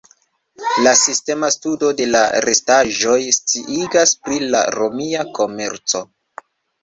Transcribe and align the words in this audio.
La 0.85 0.91
sistema 0.99 1.49
studo 1.55 1.89
de 1.99 2.07
la 2.13 2.21
restaĵoj 2.45 3.19
sciigas 3.37 4.13
pri 4.25 4.39
la 4.55 4.61
romia 4.79 5.27
komerco. 5.41 6.03